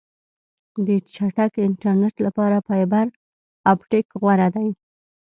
د 0.85 0.89
چټک 1.13 1.53
انټرنیټ 1.67 2.15
لپاره 2.25 2.57
فایبر 2.67 3.05
آپټیک 3.71 4.05
غوره 4.21 4.47
دی. 4.55 4.67